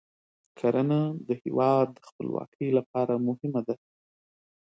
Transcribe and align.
کرنه 0.59 0.99
د 1.27 1.29
هیواد 1.41 1.87
د 1.93 1.99
خپلواکۍ 2.09 2.67
لپاره 2.77 3.13
مهمه 3.27 3.61
ده. 3.67 3.75